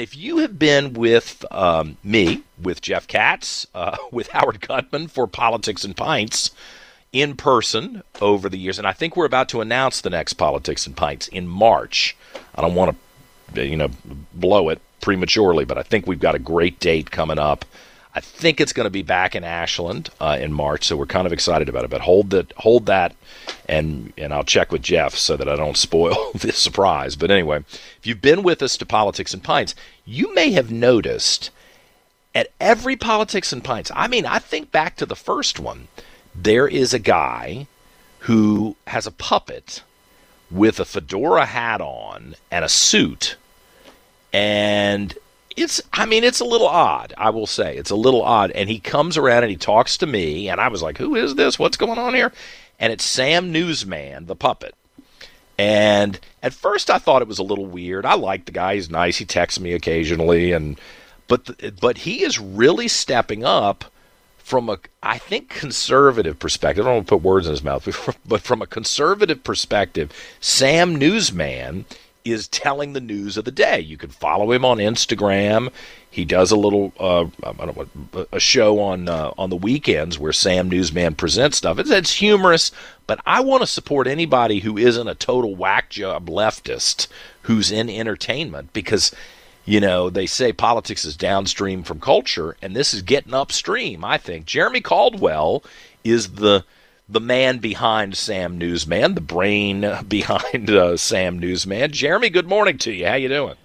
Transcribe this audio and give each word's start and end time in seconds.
if 0.00 0.16
you 0.16 0.38
have 0.38 0.58
been 0.58 0.94
with 0.94 1.44
um, 1.50 1.96
me, 2.02 2.42
with 2.60 2.80
Jeff 2.80 3.06
Katz, 3.06 3.66
uh, 3.74 3.96
with 4.12 4.28
Howard 4.28 4.60
Gutman 4.60 5.08
for 5.08 5.26
Politics 5.26 5.84
and 5.84 5.96
Pints 5.96 6.50
in 7.12 7.36
person 7.36 8.02
over 8.20 8.48
the 8.48 8.58
years, 8.58 8.78
and 8.78 8.86
I 8.86 8.92
think 8.92 9.16
we're 9.16 9.26
about 9.26 9.48
to 9.50 9.60
announce 9.60 10.00
the 10.00 10.10
next 10.10 10.34
Politics 10.34 10.86
and 10.86 10.96
Pints 10.96 11.28
in 11.28 11.46
March. 11.46 12.16
I 12.54 12.62
don't 12.62 12.74
want 12.74 12.96
to, 13.54 13.66
you 13.66 13.76
know, 13.76 13.90
blow 14.32 14.68
it 14.68 14.80
prematurely, 15.00 15.64
but 15.64 15.78
I 15.78 15.82
think 15.82 16.06
we've 16.06 16.20
got 16.20 16.34
a 16.34 16.38
great 16.38 16.78
date 16.78 17.10
coming 17.10 17.38
up. 17.38 17.64
I 18.14 18.20
think 18.20 18.60
it's 18.60 18.72
going 18.72 18.86
to 18.86 18.90
be 18.90 19.02
back 19.02 19.36
in 19.36 19.44
Ashland 19.44 20.10
uh, 20.20 20.36
in 20.40 20.52
March, 20.52 20.84
so 20.84 20.96
we're 20.96 21.06
kind 21.06 21.26
of 21.26 21.32
excited 21.32 21.68
about 21.68 21.84
it. 21.84 21.90
But 21.90 22.00
hold 22.00 22.30
that, 22.30 22.52
hold 22.56 22.86
that, 22.86 23.14
and 23.68 24.12
and 24.18 24.34
I'll 24.34 24.44
check 24.44 24.72
with 24.72 24.82
Jeff 24.82 25.14
so 25.14 25.36
that 25.36 25.48
I 25.48 25.56
don't 25.56 25.76
spoil 25.88 26.32
this 26.34 26.58
surprise. 26.58 27.14
But 27.16 27.30
anyway, 27.30 27.58
if 27.58 28.00
you've 28.04 28.22
been 28.22 28.42
with 28.42 28.62
us 28.62 28.76
to 28.78 28.86
Politics 28.86 29.32
and 29.32 29.42
Pints, 29.42 29.74
you 30.04 30.34
may 30.34 30.50
have 30.52 30.72
noticed 30.72 31.50
at 32.34 32.50
every 32.60 32.96
Politics 32.96 33.52
and 33.52 33.62
Pints. 33.62 33.90
I 33.94 34.08
mean, 34.08 34.26
I 34.26 34.38
think 34.38 34.72
back 34.72 34.96
to 34.96 35.06
the 35.06 35.16
first 35.16 35.60
one. 35.60 35.88
There 36.34 36.68
is 36.68 36.94
a 36.94 36.98
guy 36.98 37.66
who 38.20 38.76
has 38.86 39.06
a 39.06 39.12
puppet 39.12 39.82
with 40.50 40.80
a 40.80 40.84
fedora 40.84 41.46
hat 41.46 41.80
on 41.80 42.34
and 42.50 42.64
a 42.64 42.68
suit, 42.68 43.36
and 44.32 45.16
it's 45.56 45.80
I 45.92 46.06
mean 46.06 46.24
it's 46.24 46.40
a 46.40 46.44
little 46.44 46.68
odd, 46.68 47.14
I 47.16 47.30
will 47.30 47.46
say. 47.46 47.76
It's 47.76 47.90
a 47.90 47.96
little 47.96 48.22
odd 48.22 48.50
and 48.52 48.68
he 48.68 48.78
comes 48.78 49.16
around 49.16 49.42
and 49.42 49.50
he 49.50 49.56
talks 49.56 49.96
to 49.98 50.06
me 50.06 50.48
and 50.48 50.60
I 50.60 50.68
was 50.68 50.82
like, 50.82 50.98
"Who 50.98 51.14
is 51.14 51.34
this? 51.34 51.58
What's 51.58 51.76
going 51.76 51.98
on 51.98 52.14
here?" 52.14 52.32
And 52.78 52.92
it's 52.92 53.04
Sam 53.04 53.52
Newsman, 53.52 54.26
the 54.26 54.36
puppet. 54.36 54.74
And 55.58 56.18
at 56.42 56.54
first 56.54 56.90
I 56.90 56.98
thought 56.98 57.22
it 57.22 57.28
was 57.28 57.38
a 57.38 57.44
little 57.44 57.66
weird. 57.66 58.06
I 58.06 58.14
like 58.14 58.46
the 58.46 58.52
guy, 58.52 58.76
he's 58.76 58.90
nice. 58.90 59.18
He 59.18 59.24
texts 59.24 59.60
me 59.60 59.72
occasionally 59.72 60.52
and 60.52 60.78
but 61.28 61.80
but 61.80 61.98
he 61.98 62.22
is 62.22 62.38
really 62.38 62.88
stepping 62.88 63.44
up 63.44 63.84
from 64.38 64.68
a 64.68 64.78
I 65.02 65.18
think 65.18 65.48
conservative 65.48 66.38
perspective. 66.38 66.84
I 66.84 66.88
don't 66.88 66.96
want 66.96 67.06
to 67.08 67.14
put 67.16 67.22
words 67.22 67.46
in 67.46 67.52
his 67.52 67.62
mouth, 67.62 67.86
but 68.26 68.42
from 68.42 68.62
a 68.62 68.66
conservative 68.66 69.44
perspective, 69.44 70.12
Sam 70.40 70.96
Newsman 70.96 71.84
is 72.32 72.48
telling 72.48 72.92
the 72.92 73.00
news 73.00 73.36
of 73.36 73.44
the 73.44 73.50
day. 73.50 73.80
You 73.80 73.96
can 73.96 74.10
follow 74.10 74.52
him 74.52 74.64
on 74.64 74.78
Instagram. 74.78 75.70
He 76.10 76.24
does 76.24 76.50
a 76.50 76.56
little 76.56 76.92
uh, 76.98 77.26
I 77.44 77.66
don't 77.66 77.76
know, 77.76 78.26
a 78.32 78.40
show 78.40 78.80
on 78.80 79.08
uh, 79.08 79.32
on 79.38 79.50
the 79.50 79.56
weekends 79.56 80.18
where 80.18 80.32
Sam 80.32 80.68
Newsman 80.68 81.14
presents 81.14 81.58
stuff. 81.58 81.78
It's, 81.78 81.90
it's 81.90 82.14
humorous, 82.14 82.72
but 83.06 83.20
I 83.26 83.40
want 83.40 83.62
to 83.62 83.66
support 83.66 84.06
anybody 84.06 84.60
who 84.60 84.76
isn't 84.76 85.08
a 85.08 85.14
total 85.14 85.54
whack 85.54 85.90
job 85.90 86.28
leftist 86.28 87.06
who's 87.42 87.70
in 87.70 87.88
entertainment 87.88 88.72
because 88.72 89.14
you 89.64 89.80
know 89.80 90.10
they 90.10 90.26
say 90.26 90.52
politics 90.52 91.04
is 91.04 91.16
downstream 91.16 91.82
from 91.82 92.00
culture, 92.00 92.56
and 92.60 92.74
this 92.74 92.92
is 92.92 93.02
getting 93.02 93.34
upstream. 93.34 94.04
I 94.04 94.18
think 94.18 94.46
Jeremy 94.46 94.80
Caldwell 94.80 95.62
is 96.02 96.32
the 96.32 96.64
the 97.10 97.20
man 97.20 97.58
behind 97.58 98.16
Sam 98.16 98.56
Newsman, 98.56 99.14
the 99.14 99.20
brain 99.20 99.80
behind 100.08 100.70
uh, 100.70 100.96
Sam 100.96 101.38
Newsman. 101.38 101.92
Jeremy, 101.92 102.30
good 102.30 102.46
morning 102.46 102.78
to 102.78 102.92
you. 102.92 103.06
How 103.06 103.14
you 103.14 103.28
doing? 103.28 103.56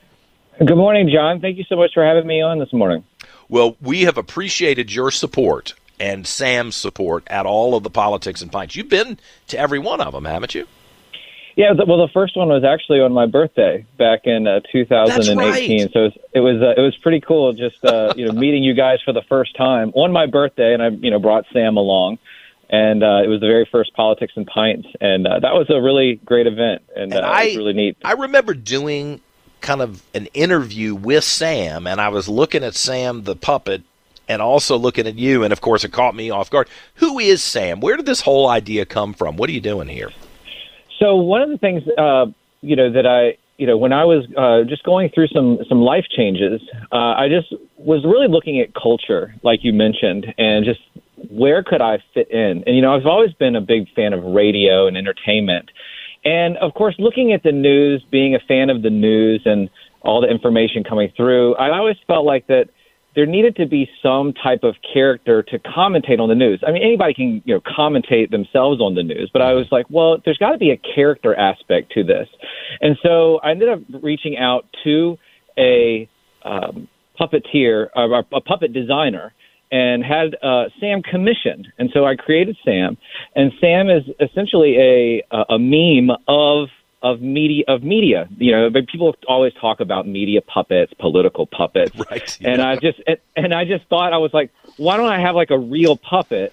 Good 0.58 0.76
morning, 0.76 1.10
John. 1.14 1.42
Thank 1.42 1.58
you 1.58 1.66
so 1.68 1.76
much 1.76 1.92
for 1.94 2.04
having 2.04 2.26
me 2.26 2.42
on 2.42 2.60
this 2.60 2.74
morning. 2.74 3.04
Well, 3.50 3.78
we 3.82 4.02
have 4.02 4.18
appreciated 4.18 4.92
your 4.92 5.12
support 5.12 5.74
and 6.00 6.26
Sam's 6.26 6.76
support 6.76 7.24
at 7.28 7.46
all 7.46 7.76
of 7.76 7.84
the 7.84 7.90
politics 7.90 8.42
and 8.42 8.52
pints. 8.52 8.76
You've 8.76 8.90
been 8.90 9.20
to 9.48 9.60
every 9.60 9.80
one 9.80 10.02
of 10.02 10.14
them, 10.14 10.26
haven't 10.26 10.56
you? 10.56 10.66
Yeah, 11.56 11.72
well, 11.88 12.06
the 12.06 12.12
first 12.14 12.36
one 12.36 12.50
was 12.50 12.66
actually 12.66 13.00
on 13.00 13.14
my 13.14 13.28
birthday 13.28 13.86
back 13.98 14.22
in 14.26 14.46
uh, 14.46 14.60
2018. 14.74 15.38
Right. 15.38 15.92
So 15.94 16.00
it 16.00 16.04
was 16.04 16.14
it 16.34 16.40
was, 16.42 16.62
uh, 16.62 16.74
it 16.76 16.82
was 16.82 16.98
pretty 16.98 17.22
cool 17.22 17.54
just 17.54 17.84
uh, 17.86 18.14
you 18.18 18.26
know 18.26 18.34
meeting 18.34 18.64
you 18.64 18.74
guys 18.74 19.00
for 19.06 19.14
the 19.14 19.22
first 19.30 19.56
time 19.56 19.92
on 19.96 20.12
my 20.12 20.26
birthday, 20.26 20.74
and 20.74 20.84
I 20.84 20.90
you 20.90 21.12
know 21.12 21.20
brought 21.20 21.46
Sam 21.54 21.78
along 21.78 22.18
and 22.70 23.04
uh, 23.04 23.22
it 23.24 23.28
was 23.28 23.40
the 23.40 23.48
very 23.48 23.68
first 23.72 23.94
politics 23.94 24.34
and 24.36 24.46
pints, 24.48 24.88
and 25.02 25.28
uh, 25.28 25.40
that 25.40 25.54
was 25.54 25.68
a 25.70 25.82
really 25.82 26.16
great 26.26 26.48
event, 26.48 26.82
and, 26.96 27.14
And 27.14 27.26
uh, 27.26 27.28
I- 27.30 27.44
it 27.44 27.48
was 27.50 27.58
really 27.58 27.74
neat. 27.74 27.98
I 28.04 28.14
remember 28.14 28.54
doing 28.54 29.22
kind 29.62 29.82
of 29.82 30.04
an 30.14 30.28
interview 30.34 30.94
with 30.96 31.24
Sam, 31.24 31.88
and 31.88 32.00
I 32.00 32.10
was 32.10 32.28
looking 32.30 32.64
at 32.64 32.76
Sam 32.76 33.24
the 33.24 33.36
puppet 33.36 33.82
and 34.28 34.42
also 34.42 34.78
looking 34.78 35.08
at 35.08 35.16
you, 35.16 35.44
and 35.44 35.52
of 35.54 35.62
course 35.62 35.84
it 35.84 35.92
caught 35.92 36.16
me 36.16 36.30
off 36.30 36.50
guard. 36.50 36.68
Who 36.96 37.20
is 37.20 37.42
Sam? 37.44 37.80
Where 37.80 37.96
did 37.98 38.06
this 38.06 38.22
whole 38.22 38.48
idea 38.48 38.86
come 38.86 39.14
from? 39.14 39.38
What 39.38 39.50
are 39.50 39.54
you 39.54 39.62
doing 39.62 39.88
here? 39.88 40.12
So 41.00 41.16
one 41.16 41.42
of 41.42 41.50
the 41.50 41.58
things, 41.58 41.84
uh, 41.98 42.28
you 42.62 42.76
know, 42.76 42.92
that 42.92 43.06
I, 43.06 43.38
you 43.58 43.68
know, 43.68 43.78
when 43.78 43.94
I 43.94 44.06
was 44.06 44.26
uh, 44.38 44.68
just 44.68 44.84
going 44.84 45.10
through 45.10 45.28
some 45.28 45.60
some 45.70 45.82
life 45.82 46.06
changes, 46.10 46.62
uh, 46.92 46.96
I 46.96 47.28
just 47.30 47.54
was 47.78 48.04
really 48.04 48.28
looking 48.28 48.60
at 48.60 48.74
culture, 48.74 49.36
like 49.44 49.64
you 49.64 49.74
mentioned, 49.74 50.34
and 50.38 50.66
just 50.66 50.80
where 51.30 51.64
could 51.64 51.82
I 51.82 51.98
fit 52.14 52.30
in? 52.32 52.64
And 52.66 52.76
you 52.76 52.82
know, 52.82 52.96
I've 52.96 53.06
always 53.06 53.34
been 53.34 53.56
a 53.56 53.62
big 53.62 53.88
fan 53.96 54.14
of 54.14 54.24
radio 54.24 54.88
and 54.88 54.98
entertainment, 54.98 55.70
and 56.24 56.58
of 56.58 56.74
course, 56.74 56.96
looking 56.98 57.34
at 57.34 57.44
the 57.44 57.52
news, 57.52 58.04
being 58.12 58.36
a 58.36 58.40
fan 58.48 58.70
of 58.70 58.82
the 58.82 58.90
news 58.90 59.42
and 59.46 59.70
all 60.02 60.22
the 60.22 60.28
information 60.28 60.84
coming 60.84 61.12
through, 61.16 61.56
I 61.56 61.76
always 61.78 61.98
felt 62.08 62.26
like 62.26 62.48
that 62.48 62.70
there 63.16 63.26
needed 63.26 63.56
to 63.56 63.66
be 63.66 63.90
some 64.04 64.34
type 64.34 64.64
of 64.64 64.76
character 64.94 65.42
to 65.42 65.58
commentate 65.60 66.20
on 66.20 66.28
the 66.28 66.36
news. 66.36 66.62
I 66.68 66.72
mean, 66.72 66.84
anybody 66.84 67.14
can, 67.14 67.42
you 67.46 67.56
know, 67.56 67.62
commentate 67.62 68.30
themselves 68.30 68.82
on 68.82 68.96
the 68.96 69.04
news, 69.04 69.30
but 69.32 69.42
I 69.42 69.54
was 69.54 69.68
like, 69.72 69.86
well, 69.90 70.18
there's 70.26 70.38
got 70.38 70.52
to 70.52 70.58
be 70.58 70.72
a 70.72 70.78
character 70.78 71.34
aspect 71.34 71.94
to 71.94 72.04
this. 72.04 72.28
And 72.82 72.98
so 73.02 73.40
I 73.42 73.52
ended 73.52 73.70
up 73.70 73.80
reaching 74.04 74.38
out 74.38 74.66
to 74.84 75.18
a 75.58 76.10
um, 76.44 76.90
puppeteer, 77.20 77.88
uh, 77.96 78.22
a 78.34 78.42
puppet 78.42 78.74
designer, 78.74 79.34
and 79.76 79.98
had 80.16 80.28
uh, 80.50 80.66
Sam 80.80 80.98
commissioned. 81.14 81.66
And 81.80 81.88
so 81.94 82.00
I 82.12 82.14
created 82.26 82.56
Sam, 82.66 82.90
and 83.36 83.48
Sam 83.62 83.86
is 83.98 84.04
essentially 84.28 84.74
a 84.92 84.96
a, 85.40 85.42
a 85.56 85.60
meme 85.60 86.10
of 86.28 86.60
of 87.10 87.16
media 87.22 87.64
of 87.74 87.80
media. 87.96 88.20
You 88.46 88.52
know, 88.56 88.70
but 88.76 88.88
people 88.94 89.10
always 89.34 89.54
talk 89.66 89.78
about 89.86 90.02
media 90.20 90.42
puppets, 90.56 90.92
political 91.06 91.46
puppets, 91.60 91.96
Right. 92.12 92.38
and 92.50 92.58
I 92.62 92.72
just 92.88 93.00
and- 93.12 93.22
and 93.44 93.54
I 93.62 93.64
just 93.74 93.86
thought 93.92 94.10
I 94.14 94.22
was 94.28 94.34
like, 94.40 94.50
why 94.84 94.94
don't 94.98 95.12
I 95.18 95.20
have 95.28 95.36
like 95.42 95.52
a 95.60 95.62
real 95.78 95.96
puppet 96.14 96.50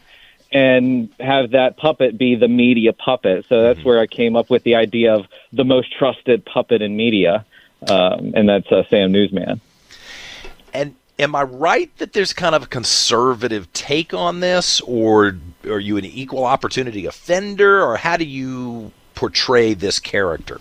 and 0.65 1.09
have 1.21 1.53
that 1.59 1.71
puppet 1.84 2.10
be 2.25 2.31
the 2.44 2.49
media 2.65 2.93
puppet? 3.09 3.39
So 3.49 3.54
that's 3.66 3.83
where 3.87 3.99
I 4.04 4.06
came 4.21 4.34
up 4.41 4.49
with 4.54 4.62
the 4.69 4.75
idea 4.87 5.15
of 5.19 5.22
the 5.60 5.65
most 5.75 5.89
trusted 5.99 6.39
puppet 6.54 6.81
in 6.87 6.91
media, 6.97 7.33
um, 7.94 8.33
and 8.37 8.44
that's 8.50 8.71
uh, 8.77 8.83
Sam 8.91 9.09
Newsman. 9.16 9.60
And 10.75 10.94
am 11.22 11.34
I 11.34 11.43
right 11.43 11.97
that 11.99 12.12
there's 12.12 12.33
kind 12.33 12.55
of 12.55 12.65
a 12.65 12.66
conservative 12.66 13.72
take 13.72 14.12
on 14.12 14.41
this, 14.41 14.81
or 14.83 15.37
are 15.69 15.81
you 15.81 15.97
an 15.97 16.05
equal 16.05 16.44
opportunity 16.44 17.06
offender, 17.06 17.83
or 17.83 17.97
how 17.97 18.16
do 18.16 18.25
you 18.25 18.93
portray 19.15 19.75
this 19.75 19.99
character? 19.99 20.60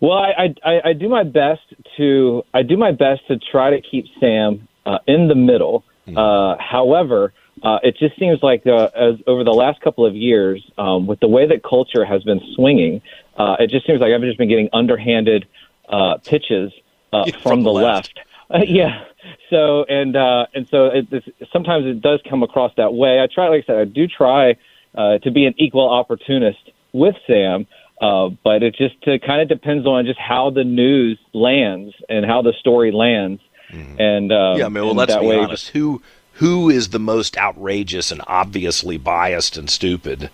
Well, 0.00 0.18
I, 0.18 0.54
I 0.64 0.80
I 0.90 0.92
do 0.92 1.08
my 1.08 1.24
best 1.24 1.62
to 1.96 2.44
I 2.54 2.62
do 2.62 2.76
my 2.76 2.92
best 2.92 3.26
to 3.28 3.38
try 3.38 3.70
to 3.70 3.80
keep 3.80 4.06
Sam 4.20 4.68
uh, 4.86 4.98
in 5.06 5.28
the 5.28 5.34
middle. 5.34 5.84
Uh, 6.16 6.56
however, 6.58 7.34
uh, 7.62 7.78
it 7.82 7.96
just 7.98 8.18
seems 8.18 8.42
like 8.42 8.66
uh, 8.66 8.88
as 8.94 9.16
over 9.26 9.44
the 9.44 9.52
last 9.52 9.80
couple 9.80 10.06
of 10.06 10.14
years, 10.14 10.64
um, 10.78 11.06
with 11.06 11.20
the 11.20 11.28
way 11.28 11.46
that 11.46 11.62
culture 11.62 12.04
has 12.04 12.22
been 12.22 12.40
swinging, 12.54 13.02
uh, 13.36 13.56
it 13.58 13.68
just 13.68 13.86
seems 13.86 14.00
like 14.00 14.12
I've 14.12 14.22
just 14.22 14.38
been 14.38 14.48
getting 14.48 14.70
underhanded 14.72 15.46
uh, 15.88 16.16
pitches 16.24 16.72
uh, 17.12 17.24
from, 17.32 17.42
from 17.42 17.62
the 17.62 17.72
the 17.72 17.74
left. 17.74 18.16
left. 18.16 18.27
Uh, 18.52 18.60
yeah. 18.66 19.04
So 19.50 19.84
and 19.84 20.16
uh, 20.16 20.46
and 20.54 20.68
so 20.68 20.86
it, 20.86 21.10
this, 21.10 21.24
sometimes 21.52 21.86
it 21.86 22.00
does 22.00 22.20
come 22.28 22.42
across 22.42 22.72
that 22.76 22.94
way. 22.94 23.20
I 23.20 23.26
try, 23.32 23.48
like 23.48 23.64
I 23.64 23.66
said, 23.66 23.76
I 23.76 23.84
do 23.84 24.06
try 24.06 24.56
uh, 24.94 25.18
to 25.18 25.30
be 25.30 25.46
an 25.46 25.54
equal 25.58 25.88
opportunist 25.88 26.70
with 26.92 27.14
Sam. 27.26 27.66
Uh, 28.00 28.28
but 28.44 28.62
it 28.62 28.76
just 28.76 28.96
uh, 29.08 29.18
kind 29.26 29.42
of 29.42 29.48
depends 29.48 29.84
on 29.84 30.06
just 30.06 30.20
how 30.20 30.50
the 30.50 30.62
news 30.62 31.18
lands 31.32 31.94
and 32.08 32.24
how 32.24 32.42
the 32.42 32.52
story 32.60 32.92
lands. 32.92 33.42
And 33.70 34.32
um, 34.32 34.58
yeah, 34.58 34.66
I 34.66 34.68
mean, 34.68 34.84
well, 34.84 34.94
let's 34.94 35.14
be 35.16 35.26
way 35.26 35.38
honest. 35.38 35.68
Who 35.68 36.00
who 36.34 36.70
is 36.70 36.90
the 36.90 36.98
most 36.98 37.36
outrageous 37.36 38.10
and 38.10 38.22
obviously 38.26 38.96
biased 38.96 39.56
and 39.56 39.68
stupid 39.68 40.30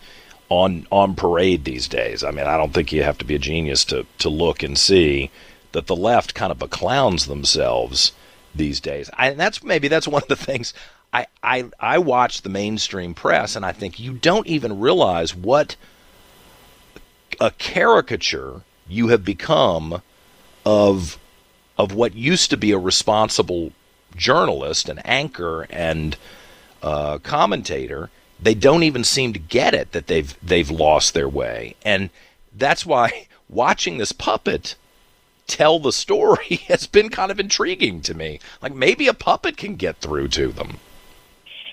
on 0.48 0.86
on 0.92 1.14
parade 1.14 1.64
these 1.64 1.88
days? 1.88 2.22
I 2.22 2.30
mean, 2.30 2.46
I 2.46 2.56
don't 2.56 2.72
think 2.72 2.92
you 2.92 3.02
have 3.02 3.18
to 3.18 3.24
be 3.24 3.34
a 3.34 3.38
genius 3.40 3.84
to 3.86 4.06
to 4.18 4.28
look 4.28 4.62
and 4.62 4.78
see 4.78 5.30
that 5.74 5.86
the 5.86 5.96
left 5.96 6.34
kind 6.34 6.50
of 6.50 6.58
beclowns 6.58 7.26
themselves 7.26 8.12
these 8.54 8.80
days. 8.80 9.10
I, 9.18 9.30
and 9.30 9.40
that's 9.40 9.62
maybe 9.62 9.88
that's 9.88 10.08
one 10.08 10.22
of 10.22 10.28
the 10.28 10.36
things. 10.36 10.72
I, 11.12 11.26
I 11.42 11.64
I 11.78 11.98
watch 11.98 12.42
the 12.42 12.48
mainstream 12.48 13.12
press 13.14 13.54
and 13.54 13.66
I 13.66 13.72
think 13.72 14.00
you 14.00 14.14
don't 14.14 14.46
even 14.46 14.80
realize 14.80 15.34
what 15.34 15.76
a 17.40 17.50
caricature 17.50 18.62
you 18.88 19.08
have 19.08 19.24
become 19.24 20.00
of 20.64 21.18
of 21.76 21.92
what 21.92 22.14
used 22.14 22.50
to 22.50 22.56
be 22.56 22.70
a 22.70 22.78
responsible 22.78 23.72
journalist, 24.16 24.88
an 24.88 25.00
anchor, 25.00 25.66
and 25.70 26.16
uh, 26.82 27.18
commentator. 27.18 28.10
They 28.40 28.54
don't 28.54 28.84
even 28.84 29.02
seem 29.02 29.32
to 29.32 29.38
get 29.38 29.74
it 29.74 29.92
that 29.92 30.06
they've 30.06 30.36
they've 30.40 30.70
lost 30.70 31.14
their 31.14 31.28
way, 31.28 31.74
and 31.84 32.10
that's 32.56 32.86
why 32.86 33.26
watching 33.48 33.98
this 33.98 34.12
puppet 34.12 34.76
tell 35.46 35.78
the 35.78 35.92
story 35.92 36.56
has 36.68 36.86
been 36.86 37.08
kind 37.08 37.30
of 37.30 37.40
intriguing 37.40 38.00
to 38.02 38.14
me. 38.14 38.40
Like 38.62 38.74
maybe 38.74 39.08
a 39.08 39.14
puppet 39.14 39.56
can 39.56 39.76
get 39.76 39.98
through 39.98 40.28
to 40.28 40.48
them. 40.48 40.78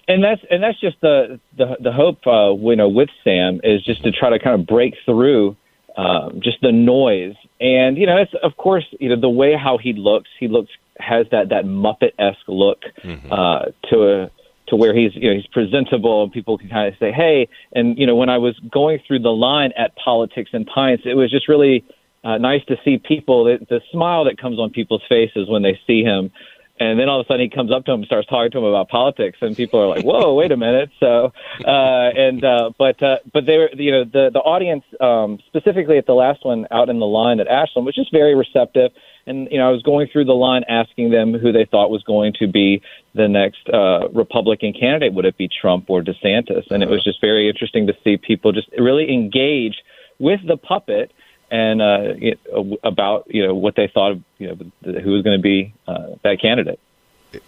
And 0.07 0.23
that's 0.23 0.41
and 0.49 0.61
that's 0.61 0.79
just 0.79 0.99
the 1.01 1.39
the, 1.57 1.77
the 1.79 1.91
hope, 1.91 2.25
uh, 2.27 2.53
you 2.53 2.75
know, 2.75 2.89
with 2.89 3.09
Sam 3.23 3.61
is 3.63 3.83
just 3.83 4.03
to 4.03 4.11
try 4.11 4.29
to 4.29 4.39
kind 4.39 4.59
of 4.59 4.67
break 4.67 4.95
through 5.05 5.55
um, 5.95 6.41
just 6.43 6.59
the 6.61 6.71
noise. 6.71 7.35
And 7.59 7.97
you 7.97 8.07
know, 8.07 8.17
it's 8.17 8.33
of 8.43 8.57
course, 8.57 8.85
you 8.99 9.09
know, 9.09 9.19
the 9.19 9.29
way 9.29 9.55
how 9.55 9.77
he 9.77 9.93
looks, 9.93 10.29
he 10.39 10.47
looks 10.47 10.71
has 10.99 11.27
that 11.31 11.49
that 11.49 11.65
Muppet 11.65 12.13
esque 12.19 12.47
look 12.47 12.81
mm-hmm. 13.03 13.31
uh, 13.31 13.65
to 13.89 14.03
a 14.03 14.31
to 14.67 14.75
where 14.75 14.95
he's 14.95 15.13
you 15.15 15.29
know 15.29 15.35
he's 15.35 15.47
presentable 15.47 16.23
and 16.23 16.31
people 16.31 16.57
can 16.57 16.69
kind 16.69 16.87
of 16.87 16.97
say 16.97 17.11
hey 17.11 17.47
and 17.73 17.97
you 17.97 18.07
know 18.07 18.15
when 18.15 18.29
I 18.29 18.37
was 18.37 18.57
going 18.71 18.99
through 19.05 19.19
the 19.19 19.29
line 19.29 19.71
at 19.77 19.95
Politics 19.97 20.51
and 20.53 20.65
Pints 20.65 21.03
it 21.05 21.15
was 21.15 21.29
just 21.29 21.47
really 21.47 21.83
uh, 22.23 22.37
nice 22.37 22.63
to 22.65 22.77
see 22.83 22.97
people 22.97 23.45
the, 23.45 23.65
the 23.69 23.81
smile 23.91 24.25
that 24.25 24.37
comes 24.37 24.59
on 24.59 24.69
people's 24.69 25.03
faces 25.07 25.49
when 25.49 25.61
they 25.61 25.79
see 25.87 26.03
him 26.03 26.31
and 26.79 26.99
then 26.99 27.09
all 27.09 27.19
of 27.19 27.25
a 27.25 27.27
sudden 27.27 27.41
he 27.41 27.49
comes 27.49 27.71
up 27.71 27.85
to 27.85 27.91
him 27.91 27.99
and 27.99 28.05
starts 28.05 28.27
talking 28.27 28.49
to 28.51 28.57
him 28.57 28.63
about 28.63 28.89
politics 28.89 29.37
and 29.41 29.55
people 29.55 29.79
are 29.79 29.87
like 29.87 30.03
whoa 30.03 30.33
wait 30.33 30.51
a 30.51 30.57
minute 30.57 30.89
so 30.99 31.31
uh 31.65 32.09
and 32.15 32.43
uh 32.43 32.71
but 32.77 33.01
uh 33.03 33.17
but 33.33 33.45
they 33.45 33.57
were 33.57 33.69
you 33.73 33.91
know 33.91 34.03
the 34.03 34.29
the 34.31 34.39
audience 34.39 34.83
um 34.99 35.39
specifically 35.47 35.97
at 35.97 36.05
the 36.05 36.13
last 36.13 36.45
one 36.45 36.67
out 36.71 36.89
in 36.89 36.99
the 36.99 37.05
line 37.05 37.39
at 37.39 37.47
ashland 37.47 37.85
was 37.85 37.95
just 37.95 38.11
very 38.11 38.35
receptive 38.35 38.91
and 39.27 39.47
you 39.51 39.57
know 39.57 39.67
I 39.67 39.71
was 39.71 39.81
going 39.83 40.07
through 40.11 40.25
the 40.25 40.33
line 40.33 40.63
asking 40.67 41.11
them 41.11 41.33
who 41.33 41.51
they 41.51 41.65
thought 41.65 41.89
was 41.89 42.03
going 42.03 42.33
to 42.39 42.47
be 42.47 42.81
the 43.13 43.27
next 43.27 43.69
uh, 43.69 44.09
Republican 44.09 44.73
candidate. 44.73 45.13
Would 45.13 45.25
it 45.25 45.37
be 45.37 45.47
Trump 45.47 45.89
or 45.89 46.01
DeSantis? 46.01 46.69
And 46.71 46.81
it 46.81 46.89
was 46.89 47.03
just 47.03 47.21
very 47.21 47.49
interesting 47.49 47.87
to 47.87 47.93
see 48.03 48.17
people 48.17 48.51
just 48.51 48.69
really 48.77 49.11
engage 49.11 49.83
with 50.19 50.39
the 50.47 50.57
puppet 50.57 51.11
and 51.51 51.81
uh, 51.81 52.13
it, 52.17 52.39
about 52.83 53.25
you 53.27 53.45
know 53.45 53.53
what 53.53 53.75
they 53.75 53.87
thought 53.93 54.13
of 54.13 54.23
you 54.39 54.47
know 54.47 54.99
who 55.01 55.11
was 55.11 55.21
going 55.21 55.37
to 55.37 55.41
be 55.41 55.73
uh, 55.87 56.15
that 56.23 56.41
candidate. 56.41 56.79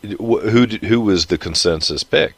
Who 0.02 0.66
did, 0.66 0.84
who 0.84 1.02
was 1.02 1.28
the 1.28 1.38
consensus 1.38 2.04
pick? 2.04 2.36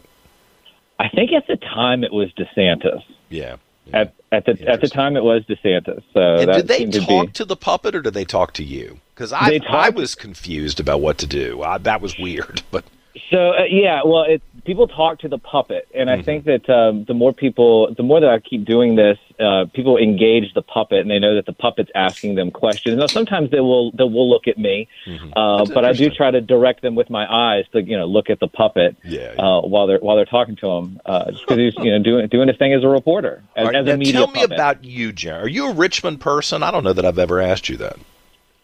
I 0.99 1.09
think 1.09 1.31
at 1.33 1.47
the 1.47 1.57
time 1.57 2.03
it 2.03 2.13
was 2.13 2.31
DeSantis. 2.33 3.03
Yeah. 3.29 3.57
yeah. 3.85 3.99
At 3.99 4.13
at 4.31 4.45
the 4.45 4.67
at 4.67 4.81
the 4.81 4.87
time 4.87 5.17
it 5.17 5.23
was 5.23 5.43
DeSantis. 5.43 6.03
So 6.13 6.45
did 6.45 6.67
they 6.67 6.85
talk 6.85 7.27
to, 7.27 7.33
to, 7.33 7.45
the 7.45 7.55
puppet 7.55 7.95
or 7.95 8.01
did 8.01 8.13
they 8.13 8.25
talk 8.25 8.53
to 8.53 8.63
you? 8.63 8.99
Because 9.13 9.33
I 9.33 9.59
I 9.67 9.89
was 9.89 10.15
confused 10.15 10.79
about 10.79 11.01
what 11.01 11.17
to 11.19 11.27
do. 11.27 11.63
I, 11.63 11.79
that 11.79 12.01
was 12.01 12.17
weird, 12.17 12.61
but 12.71 12.85
so 13.31 13.51
uh, 13.51 13.63
yeah, 13.63 14.01
well, 14.05 14.23
it, 14.23 14.41
people 14.65 14.87
talk 14.87 15.19
to 15.19 15.27
the 15.27 15.37
puppet, 15.37 15.87
and 15.93 16.09
I 16.09 16.15
mm-hmm. 16.15 16.23
think 16.23 16.45
that 16.45 16.69
um, 16.69 17.05
the 17.05 17.13
more 17.13 17.31
people, 17.31 17.93
the 17.95 18.03
more 18.03 18.19
that 18.19 18.29
I 18.29 18.39
keep 18.39 18.65
doing 18.65 18.95
this, 18.95 19.17
uh, 19.39 19.65
people 19.73 19.97
engage 19.97 20.53
the 20.53 20.61
puppet, 20.61 20.99
and 20.99 21.09
they 21.09 21.19
know 21.19 21.35
that 21.35 21.45
the 21.45 21.53
puppet's 21.53 21.91
asking 21.95 22.35
them 22.35 22.51
questions. 22.51 22.97
Now, 22.97 23.07
sometimes 23.07 23.51
they 23.51 23.59
will 23.59 23.91
they 23.91 24.03
will 24.03 24.29
look 24.29 24.47
at 24.47 24.57
me, 24.57 24.87
mm-hmm. 25.05 25.31
uh, 25.35 25.65
but 25.65 25.85
I 25.85 25.93
do 25.93 26.09
try 26.09 26.31
to 26.31 26.41
direct 26.41 26.81
them 26.81 26.95
with 26.95 27.09
my 27.09 27.25
eyes 27.31 27.65
to 27.73 27.81
you 27.81 27.97
know 27.97 28.05
look 28.05 28.29
at 28.29 28.39
the 28.39 28.47
puppet 28.47 28.97
yeah, 29.03 29.33
yeah. 29.35 29.41
Uh, 29.41 29.61
while 29.61 29.87
they're 29.87 29.99
while 29.99 30.15
they're 30.15 30.25
talking 30.25 30.55
to 30.57 30.67
him, 30.67 30.99
uh, 31.05 31.31
because 31.31 31.57
he's 31.57 31.73
you 31.77 31.91
know 31.91 32.03
doing 32.03 32.27
doing 32.27 32.47
his 32.47 32.57
thing 32.57 32.73
as 32.73 32.83
a 32.83 32.87
reporter, 32.87 33.43
as, 33.55 33.67
right, 33.67 33.75
as 33.75 33.87
a 33.87 33.97
media. 33.97 34.13
Tell 34.13 34.27
me 34.27 34.41
puppet. 34.41 34.51
about 34.51 34.83
you, 34.83 35.11
Jerry. 35.11 35.43
Are 35.43 35.47
you 35.47 35.69
a 35.69 35.73
Richmond 35.73 36.19
person? 36.19 36.63
I 36.63 36.71
don't 36.71 36.83
know 36.83 36.93
that 36.93 37.05
I've 37.05 37.19
ever 37.19 37.39
asked 37.39 37.69
you 37.69 37.77
that. 37.77 37.97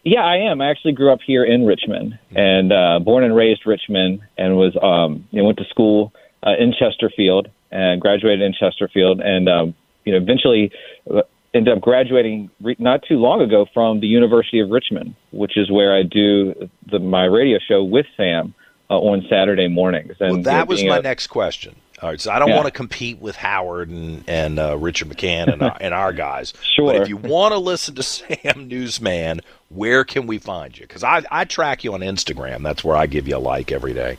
Yeah, 0.04 0.20
I 0.20 0.50
am. 0.50 0.60
I 0.60 0.70
actually 0.70 0.92
grew 0.92 1.12
up 1.12 1.20
here 1.24 1.44
in 1.44 1.64
Richmond 1.64 2.18
and 2.34 2.72
uh, 2.72 2.98
born 2.98 3.22
and 3.22 3.36
raised 3.36 3.66
Richmond, 3.66 4.20
and 4.36 4.56
was 4.56 4.76
um, 4.82 5.28
you 5.30 5.40
know, 5.40 5.46
went 5.46 5.58
to 5.58 5.64
school 5.66 6.12
uh, 6.44 6.54
in 6.58 6.74
Chesterfield 6.76 7.48
and 7.70 8.00
graduated 8.00 8.42
in 8.42 8.52
Chesterfield, 8.52 9.20
and 9.20 9.48
um, 9.48 9.74
you 10.04 10.12
know 10.12 10.18
eventually 10.18 10.72
uh, 11.08 11.22
ended 11.54 11.76
up 11.76 11.82
graduating 11.82 12.50
re- 12.60 12.76
not 12.78 13.02
too 13.06 13.16
long 13.16 13.40
ago 13.40 13.66
from 13.72 14.00
the 14.00 14.06
University 14.06 14.60
of 14.60 14.70
Richmond, 14.70 15.14
which 15.30 15.56
is 15.56 15.70
where 15.70 15.96
I 15.96 16.02
do 16.02 16.68
the, 16.90 16.98
my 16.98 17.24
radio 17.24 17.58
show 17.58 17.84
with 17.84 18.06
Sam 18.16 18.54
uh, 18.90 18.98
on 18.98 19.24
Saturday 19.28 19.68
mornings. 19.68 20.16
And 20.20 20.32
well, 20.32 20.42
that 20.42 20.68
was 20.68 20.82
my 20.84 20.98
a, 20.98 21.02
next 21.02 21.28
question. 21.28 21.76
All 22.02 22.08
right, 22.08 22.20
so 22.20 22.32
I 22.32 22.40
don't 22.40 22.48
yeah. 22.48 22.56
want 22.56 22.66
to 22.66 22.72
compete 22.72 23.20
with 23.20 23.36
Howard 23.36 23.88
and 23.88 24.24
and 24.26 24.58
uh, 24.58 24.76
Richard 24.76 25.08
McCann 25.08 25.52
and 25.52 25.62
our, 25.62 25.76
and 25.80 25.94
our 25.94 26.12
guys. 26.12 26.52
Sure. 26.74 26.92
But 26.92 27.02
if 27.02 27.08
you 27.08 27.16
want 27.16 27.52
to 27.52 27.58
listen 27.58 27.94
to 27.94 28.02
Sam 28.02 28.66
Newsman, 28.66 29.40
where 29.68 30.02
can 30.02 30.26
we 30.26 30.38
find 30.38 30.76
you? 30.76 30.84
Because 30.84 31.04
I 31.04 31.22
I 31.30 31.44
track 31.44 31.84
you 31.84 31.94
on 31.94 32.00
Instagram. 32.00 32.64
That's 32.64 32.82
where 32.82 32.96
I 32.96 33.06
give 33.06 33.28
you 33.28 33.36
a 33.36 33.38
like 33.38 33.70
every 33.70 33.94
day. 33.94 34.18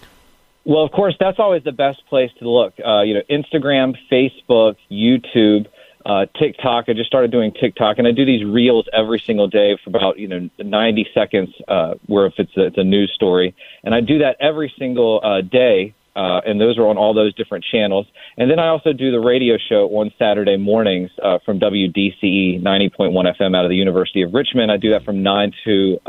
Well, 0.64 0.84
of 0.84 0.94
course, 0.94 1.18
that's 1.20 1.40
always 1.40 1.66
the 1.66 1.74
best 1.74 2.06
place 2.08 2.32
to 2.40 2.50
look. 2.50 2.74
Uh, 2.80 3.02
you 3.02 3.16
know, 3.16 3.22
Instagram, 3.30 3.98
Facebook, 4.10 4.78
YouTube. 4.90 5.68
Uh, 6.06 6.26
TikTok. 6.38 6.90
I 6.90 6.94
just 6.94 7.08
started 7.08 7.32
doing 7.32 7.54
TikTok, 7.54 7.98
and 7.98 8.06
I 8.06 8.12
do 8.12 8.26
these 8.26 8.44
reels 8.44 8.90
every 8.92 9.20
single 9.20 9.48
day 9.48 9.78
for 9.82 9.90
about 9.90 10.20
you 10.20 10.28
know 10.28 10.50
90 10.60 11.08
seconds, 11.14 11.50
uh, 11.70 11.94
where 12.08 12.26
if 12.26 12.34
it's 12.38 12.58
a, 12.58 12.66
it's 12.66 12.78
a 12.78 12.84
news 12.84 13.10
story, 13.16 13.56
and 13.86 13.96
I 13.96 14.02
do 14.02 14.20
that 14.20 14.36
every 14.42 14.74
single 14.78 15.22
uh, 15.24 15.40
day 15.40 15.94
uh, 16.16 16.42
and 16.46 16.62
those 16.62 16.78
are 16.78 16.88
on 16.88 16.98
all 16.98 17.14
those 17.14 17.34
different 17.34 17.66
channels. 17.66 18.06
And 18.38 18.50
then 18.50 18.60
I 18.60 18.68
also 18.68 18.94
do 18.94 19.12
the 19.12 19.20
radio 19.20 19.58
show 19.58 19.88
on 19.98 20.12
Saturday 20.20 20.58
mornings 20.58 21.10
uh, 21.22 21.40
from 21.46 21.60
WDCE 21.60 22.62
90.1 22.62 22.98
FM 23.40 23.56
out 23.56 23.66
of 23.66 23.70
the 23.70 23.76
University 23.76 24.22
of 24.22 24.34
Richmond. 24.34 24.72
I 24.72 24.78
do 24.78 24.92
that 24.92 25.04
from 25.04 25.24
9 25.24 25.54
to 25.66 26.00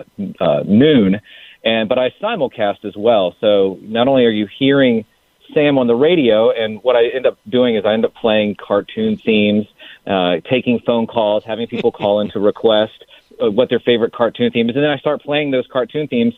uh, 0.40 0.62
noon, 0.66 1.20
and 1.64 1.88
but 1.88 1.98
I 1.98 2.10
simulcast 2.22 2.84
as 2.84 2.96
well. 2.96 3.34
So 3.40 3.78
not 3.82 4.08
only 4.08 4.24
are 4.26 4.30
you 4.30 4.46
hearing 4.58 5.06
Sam 5.52 5.78
on 5.78 5.86
the 5.86 5.94
radio, 5.94 6.50
and 6.50 6.82
what 6.82 6.96
I 6.96 7.06
end 7.08 7.26
up 7.26 7.38
doing 7.48 7.76
is 7.76 7.84
I 7.84 7.92
end 7.92 8.04
up 8.04 8.14
playing 8.14 8.56
cartoon 8.56 9.16
themes, 9.16 9.66
uh, 10.06 10.36
taking 10.48 10.80
phone 10.80 11.06
calls, 11.06 11.44
having 11.44 11.66
people 11.66 11.92
call 12.00 12.20
in 12.20 12.30
to 12.30 12.40
request 12.40 13.04
uh, 13.42 13.50
what 13.50 13.70
their 13.70 13.80
favorite 13.80 14.12
cartoon 14.12 14.50
theme 14.50 14.68
is, 14.68 14.76
and 14.76 14.84
then 14.84 14.90
I 14.90 14.98
start 14.98 15.22
playing 15.22 15.50
those 15.50 15.66
cartoon 15.66 16.08
themes 16.08 16.34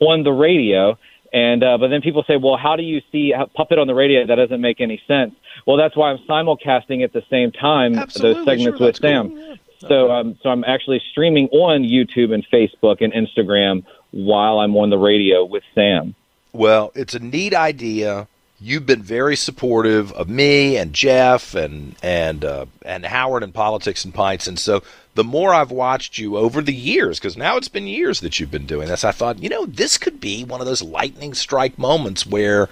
on 0.00 0.22
the 0.22 0.32
radio 0.32 0.98
and 1.32 1.62
uh, 1.62 1.78
but 1.78 1.88
then 1.88 2.00
people 2.02 2.24
say, 2.26 2.36
well, 2.36 2.56
how 2.56 2.76
do 2.76 2.82
you 2.82 3.00
see 3.12 3.32
Puppet 3.54 3.78
on 3.78 3.86
the 3.86 3.94
radio? 3.94 4.26
That 4.26 4.36
doesn't 4.36 4.60
make 4.60 4.80
any 4.80 5.00
sense. 5.06 5.34
Well, 5.66 5.76
that's 5.76 5.96
why 5.96 6.10
I'm 6.10 6.18
simulcasting 6.28 7.02
at 7.02 7.12
the 7.12 7.22
same 7.30 7.52
time 7.52 7.96
Absolutely, 7.96 8.34
those 8.34 8.44
segments 8.44 8.78
sure, 8.78 8.86
with 8.86 8.96
Sam. 8.96 9.28
Cool. 9.28 9.38
Yeah. 9.38 9.88
So 9.88 10.10
um, 10.10 10.38
so 10.42 10.48
I'm 10.48 10.64
actually 10.64 11.02
streaming 11.10 11.48
on 11.48 11.82
YouTube 11.82 12.32
and 12.32 12.46
Facebook 12.52 13.02
and 13.02 13.12
Instagram 13.12 13.84
while 14.10 14.58
I'm 14.58 14.76
on 14.76 14.90
the 14.90 14.98
radio 14.98 15.44
with 15.44 15.62
Sam. 15.74 16.14
Well, 16.52 16.92
it's 16.94 17.14
a 17.14 17.18
neat 17.18 17.54
idea. 17.54 18.28
You've 18.60 18.86
been 18.86 19.02
very 19.02 19.36
supportive 19.36 20.12
of 20.12 20.28
me 20.28 20.76
and 20.76 20.92
Jeff 20.92 21.54
and 21.54 21.94
and 22.02 22.44
uh, 22.44 22.66
and 22.82 23.04
Howard 23.04 23.42
and 23.42 23.52
politics 23.52 24.04
and 24.04 24.14
pints, 24.14 24.46
and 24.46 24.58
so 24.58 24.82
the 25.14 25.24
more 25.24 25.52
I've 25.52 25.70
watched 25.70 26.18
you 26.18 26.36
over 26.36 26.60
the 26.60 26.74
years, 26.74 27.18
because 27.18 27.36
now 27.36 27.56
it's 27.56 27.68
been 27.68 27.86
years 27.86 28.20
that 28.20 28.38
you've 28.38 28.50
been 28.50 28.66
doing 28.66 28.88
this, 28.88 29.04
I 29.04 29.12
thought, 29.12 29.42
you 29.42 29.48
know, 29.48 29.64
this 29.64 29.96
could 29.98 30.20
be 30.20 30.44
one 30.44 30.60
of 30.60 30.66
those 30.66 30.82
lightning 30.82 31.32
strike 31.34 31.78
moments 31.78 32.26
where 32.26 32.68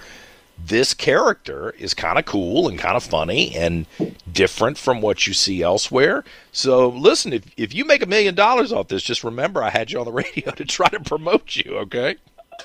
this 0.63 0.93
character 0.93 1.71
is 1.77 1.93
kind 1.93 2.17
of 2.17 2.25
cool 2.25 2.67
and 2.67 2.79
kind 2.79 2.95
of 2.95 3.03
funny 3.03 3.55
and 3.55 3.85
different 4.31 4.77
from 4.77 5.01
what 5.01 5.27
you 5.27 5.33
see 5.33 5.61
elsewhere. 5.61 6.23
So 6.51 6.89
listen, 6.89 7.33
if 7.33 7.43
if 7.57 7.73
you 7.73 7.83
make 7.83 8.01
a 8.01 8.07
million 8.07 8.35
dollars 8.35 8.71
off 8.71 8.87
this, 8.87 9.03
just 9.03 9.23
remember 9.23 9.61
I 9.63 9.69
had 9.69 9.91
you 9.91 9.99
on 9.99 10.05
the 10.05 10.11
radio 10.23 10.51
to 10.51 10.65
try 10.65 10.87
to 10.89 10.99
promote 10.99 11.55
you, 11.55 11.77
okay? 11.79 12.15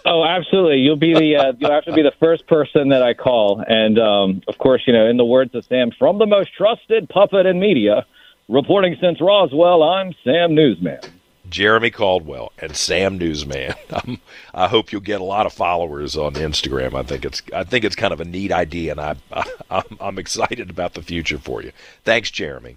Oh, 0.05 0.25
absolutely. 0.25 0.79
You'll 0.79 0.97
be 0.97 1.13
the 1.15 1.37
uh, 1.37 1.53
you'll 1.59 1.71
have 1.71 1.85
to 1.85 1.93
be 1.93 2.03
the 2.03 2.15
first 2.19 2.47
person 2.47 2.89
that 2.89 3.03
I 3.03 3.15
call, 3.15 3.63
and 3.67 3.99
um, 3.99 4.43
of 4.49 4.59
course, 4.59 4.83
you 4.87 4.93
know, 4.93 5.07
in 5.07 5.17
the 5.17 5.25
words 5.25 5.55
of 5.55 5.65
Sam, 5.67 5.91
from 5.99 6.19
the 6.19 6.27
most 6.27 6.55
trusted 6.55 7.09
puppet 7.09 7.45
in 7.45 7.61
media, 7.61 8.07
Reporting 8.51 8.97
since 9.01 9.21
Roswell, 9.21 9.85
I'm 9.85 10.13
Sam 10.25 10.57
Newsman. 10.57 10.99
Jeremy 11.49 11.93
Caldwell 11.93 12.51
and 12.59 12.75
Sam 12.77 13.17
Newsman. 13.17 13.75
I'm, 13.93 14.19
I 14.55 14.67
hope 14.67 14.91
you'll 14.91 15.03
get 15.03 15.21
a 15.21 15.25
lot 15.25 15.47
of 15.47 15.53
followers 15.53 16.17
on 16.17 16.35
Instagram. 16.35 16.95
I 16.95 17.05
think 17.05 17.25
it's 17.25 17.43
I 17.55 17.63
think 17.63 17.85
it's 17.85 17.95
kind 17.95 18.13
of 18.13 18.21
a 18.21 18.25
neat 18.25 18.51
idea, 18.51 18.91
and 18.91 19.01
I, 19.01 19.15
I 19.71 19.79
am 19.79 19.99
I'm 20.01 20.19
excited 20.19 20.69
about 20.69 20.95
the 20.95 21.03
future 21.03 21.39
for 21.39 21.63
you. 21.63 21.71
Thanks, 22.03 22.29
Jeremy. 22.33 22.77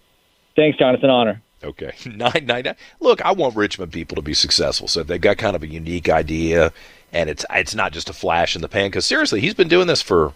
Thanks, 0.55 0.77
Jonathan. 0.77 1.09
Honor. 1.09 1.41
Okay, 1.63 1.93
nine 2.05 2.45
nine 2.45 2.65
nine. 2.65 2.75
Look, 2.99 3.25
I 3.25 3.31
want 3.31 3.55
Richmond 3.55 3.91
people 3.91 4.15
to 4.17 4.21
be 4.21 4.35
successful. 4.35 4.87
So 4.87 4.99
if 4.99 5.07
they've 5.07 5.19
got 5.19 5.39
kind 5.39 5.55
of 5.55 5.63
a 5.63 5.67
unique 5.67 6.07
idea, 6.07 6.71
and 7.13 7.29
it's 7.29 7.45
it's 7.51 7.75
not 7.75 7.93
just 7.93 8.09
a 8.09 8.13
flash 8.13 8.55
in 8.55 8.61
the 8.61 8.67
pan. 8.67 8.87
Because 8.89 9.05
seriously, 9.05 9.39
he's 9.39 9.53
been 9.53 9.67
doing 9.67 9.87
this 9.87 10.01
for 10.01 10.33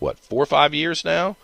what 0.00 0.18
four 0.18 0.42
or 0.42 0.46
five 0.46 0.74
years 0.74 1.04
now. 1.04 1.36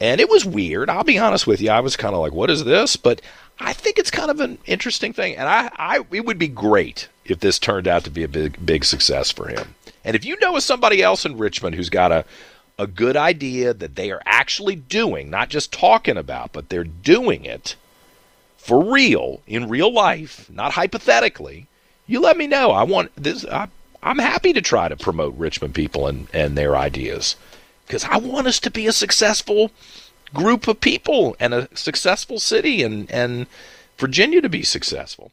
And 0.00 0.20
it 0.20 0.28
was 0.28 0.44
weird. 0.44 0.90
I'll 0.90 1.04
be 1.04 1.18
honest 1.18 1.46
with 1.46 1.60
you. 1.60 1.70
I 1.70 1.80
was 1.80 1.96
kind 1.96 2.14
of 2.14 2.20
like, 2.20 2.32
what 2.32 2.50
is 2.50 2.64
this? 2.64 2.96
But 2.96 3.20
I 3.60 3.72
think 3.72 3.98
it's 3.98 4.10
kind 4.10 4.30
of 4.30 4.40
an 4.40 4.58
interesting 4.66 5.12
thing. 5.12 5.36
And 5.36 5.48
I, 5.48 5.70
I 5.76 6.00
it 6.10 6.24
would 6.24 6.38
be 6.38 6.48
great 6.48 7.08
if 7.24 7.40
this 7.40 7.58
turned 7.58 7.86
out 7.86 8.04
to 8.04 8.10
be 8.10 8.24
a 8.24 8.28
big, 8.28 8.64
big 8.64 8.84
success 8.84 9.30
for 9.30 9.48
him. 9.48 9.74
And 10.04 10.16
if 10.16 10.24
you 10.24 10.36
know 10.40 10.56
of 10.56 10.62
somebody 10.62 11.02
else 11.02 11.24
in 11.24 11.38
Richmond 11.38 11.76
who's 11.76 11.90
got 11.90 12.10
a, 12.10 12.24
a 12.78 12.86
good 12.88 13.16
idea 13.16 13.72
that 13.74 13.94
they 13.94 14.10
are 14.10 14.22
actually 14.24 14.74
doing, 14.74 15.30
not 15.30 15.48
just 15.48 15.72
talking 15.72 16.16
about, 16.16 16.52
but 16.52 16.68
they're 16.68 16.82
doing 16.82 17.44
it 17.44 17.76
for 18.56 18.92
real 18.92 19.42
in 19.46 19.68
real 19.68 19.92
life, 19.92 20.50
not 20.50 20.72
hypothetically, 20.72 21.68
you 22.12 22.20
let 22.20 22.36
me 22.36 22.46
know. 22.46 22.72
I 22.72 22.82
want 22.82 23.10
this. 23.16 23.46
I, 23.46 23.68
I'm 24.02 24.18
happy 24.18 24.52
to 24.52 24.60
try 24.60 24.86
to 24.86 24.96
promote 24.96 25.34
Richmond 25.34 25.74
people 25.74 26.06
and, 26.06 26.28
and 26.34 26.58
their 26.58 26.76
ideas 26.76 27.36
because 27.86 28.04
I 28.04 28.18
want 28.18 28.46
us 28.46 28.60
to 28.60 28.70
be 28.70 28.86
a 28.86 28.92
successful 28.92 29.70
group 30.34 30.68
of 30.68 30.82
people 30.82 31.34
and 31.40 31.54
a 31.54 31.68
successful 31.74 32.38
city 32.38 32.82
and, 32.82 33.10
and 33.10 33.46
Virginia 33.96 34.42
to 34.42 34.50
be 34.50 34.62
successful. 34.62 35.32